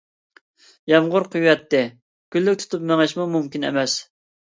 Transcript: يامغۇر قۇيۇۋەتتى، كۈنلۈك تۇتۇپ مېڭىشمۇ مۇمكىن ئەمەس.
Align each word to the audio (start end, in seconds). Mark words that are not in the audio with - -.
يامغۇر 0.91 1.27
قۇيۇۋەتتى، 1.35 1.83
كۈنلۈك 2.37 2.65
تۇتۇپ 2.67 2.91
مېڭىشمۇ 2.93 3.33
مۇمكىن 3.39 3.73
ئەمەس. 3.73 4.05